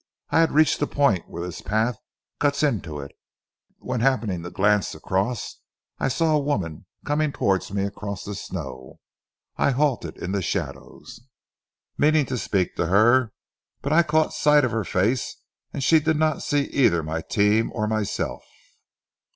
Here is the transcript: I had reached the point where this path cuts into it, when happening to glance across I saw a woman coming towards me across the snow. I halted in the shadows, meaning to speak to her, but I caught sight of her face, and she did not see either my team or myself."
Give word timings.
I 0.31 0.39
had 0.39 0.51
reached 0.53 0.79
the 0.79 0.87
point 0.87 1.29
where 1.29 1.43
this 1.45 1.61
path 1.61 1.95
cuts 2.39 2.63
into 2.63 2.99
it, 2.99 3.11
when 3.77 3.99
happening 3.99 4.41
to 4.41 4.49
glance 4.49 4.95
across 4.95 5.59
I 5.99 6.07
saw 6.07 6.35
a 6.35 6.39
woman 6.39 6.87
coming 7.05 7.31
towards 7.31 7.71
me 7.71 7.83
across 7.83 8.23
the 8.23 8.33
snow. 8.33 8.99
I 9.57 9.69
halted 9.69 10.17
in 10.17 10.31
the 10.31 10.41
shadows, 10.41 11.19
meaning 11.99 12.25
to 12.25 12.39
speak 12.39 12.75
to 12.77 12.87
her, 12.87 13.31
but 13.83 13.93
I 13.93 14.01
caught 14.01 14.33
sight 14.33 14.65
of 14.65 14.71
her 14.71 14.83
face, 14.83 15.35
and 15.71 15.83
she 15.83 15.99
did 15.99 16.17
not 16.17 16.41
see 16.41 16.61
either 16.69 17.03
my 17.03 17.21
team 17.21 17.71
or 17.71 17.87
myself." 17.87 18.43